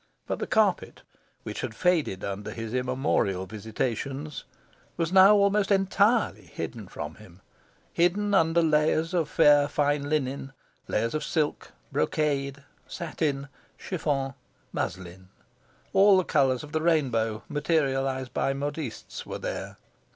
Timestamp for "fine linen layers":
9.67-11.13